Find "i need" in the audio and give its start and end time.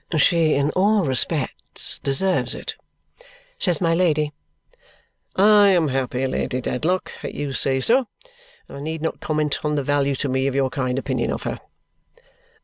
8.77-9.03